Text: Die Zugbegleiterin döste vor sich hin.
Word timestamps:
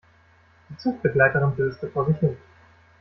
Die 0.67 0.77
Zugbegleiterin 0.77 1.55
döste 1.55 1.87
vor 1.91 2.07
sich 2.07 2.17
hin. 2.17 2.35